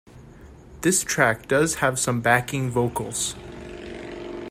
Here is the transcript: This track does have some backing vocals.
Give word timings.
This 0.81 1.03
track 1.03 1.47
does 1.47 1.75
have 1.75 1.99
some 1.99 2.21
backing 2.21 2.71
vocals. 2.71 3.35